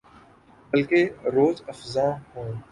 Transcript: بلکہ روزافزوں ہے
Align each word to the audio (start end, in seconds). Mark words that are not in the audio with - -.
بلکہ 0.71 0.99
روزافزوں 1.33 2.11
ہے 2.27 2.51